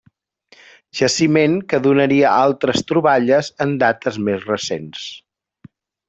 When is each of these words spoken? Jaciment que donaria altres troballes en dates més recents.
Jaciment 0.99 1.57
que 1.73 1.79
donaria 1.89 2.31
altres 2.47 2.81
troballes 2.91 3.51
en 3.67 3.75
dates 3.87 4.17
més 4.29 4.47
recents. 4.53 5.05